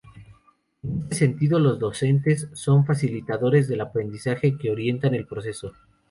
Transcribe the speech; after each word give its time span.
En 0.81 0.99
este 1.03 1.15
sentido, 1.15 1.59
los 1.59 1.77
docentes 1.77 2.49
son 2.53 2.87
facilitadores 2.87 3.67
del 3.67 3.81
aprendizaje 3.81 4.57
que 4.57 4.71
orientan 4.71 5.13
el 5.13 5.27
proceso. 5.27 5.73